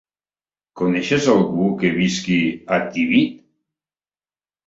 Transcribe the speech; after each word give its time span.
Coneixes 0.79 1.25
algú 1.33 1.67
que 1.83 1.91
visqui 1.97 2.39
a 2.77 2.79
Tibi? 2.95 3.19